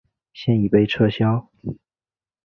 [0.33, 1.47] 现已被撤销。